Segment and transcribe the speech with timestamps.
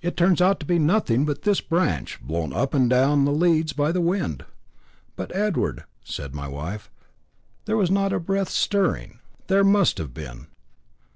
[0.00, 3.72] It turns out to be nothing but this branch, blown up and down the leads
[3.72, 4.44] by the wind."
[5.16, 6.92] "But, Edward," said my wife,
[7.64, 9.18] "there was not a breath stirring."
[9.48, 10.46] "There must have been.